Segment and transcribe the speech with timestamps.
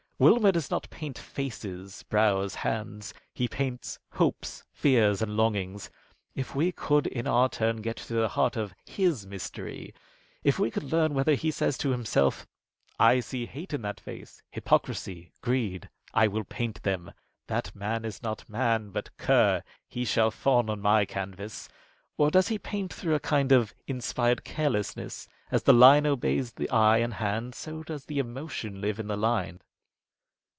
[0.21, 3.11] Wilmer does not paint faces, brows, hands.
[3.33, 5.89] He paints hopes, fears, and longings.
[6.35, 9.95] If we could, in our turn, get to the heart of his mystery!
[10.43, 12.45] If we could learn whether he says to himself:
[12.99, 15.89] "I see hate in that face, hypocrisy, greed.
[16.13, 17.11] I will paint them.
[17.47, 19.63] That man is not man, but cur.
[19.87, 21.67] He shall fawn on my canvas."
[22.15, 26.51] Or does he paint through a kind of inspired carelessness, and as the line obeys
[26.53, 29.59] the eye and hand, so does the emotion live in the line?'"